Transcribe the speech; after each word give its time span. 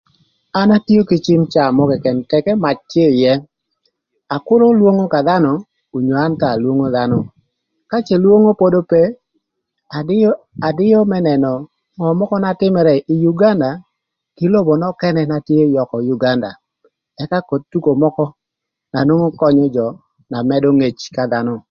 An 0.59 0.69
atio 0.77 1.01
kï 1.09 1.21
cim 1.25 1.41
caa 1.53 1.69
mörö 1.77 1.95
këkën 1.97 2.17
tëkï 2.29 2.53
mac 2.63 2.77
tye 2.91 3.05
ïë 3.21 3.33
akürö 4.35 4.67
lwongo 4.79 5.05
ka 5.13 5.19
dhanö 5.27 5.51
onyo 5.95 6.13
an 6.25 6.33
thon 6.39 6.51
alwongo 6.55 6.87
dhanö 6.95 7.17
ka 7.91 7.97
cë 8.07 8.15
lwongo 8.23 8.51
pod 8.61 8.73
ope 8.81 9.01
adïö, 9.97 10.29
adïö 10.67 10.99
më 11.11 11.17
nënö 11.27 11.51
ngö 11.97 12.09
mökö 12.19 12.35
na 12.41 12.51
tïmërë 12.59 12.95
ï 13.13 13.15
Uganda 13.31 13.71
kï 14.37 14.45
lobo 14.53 14.73
nökënë 14.81 15.23
na 15.29 15.37
tye 15.47 15.61
yökö 15.75 15.97
Uganda 16.15 16.51
ëka 17.23 17.39
koth 17.49 17.65
tuko 17.71 17.91
mökö 18.01 18.25
na 18.93 18.99
nwongo 19.07 19.29
könyö 19.39 19.65
jö 19.75 19.85
na 20.31 20.37
mëdö 20.49 20.67
ngec 20.77 20.99
ka 21.17 21.23
dhanö. 21.33 21.53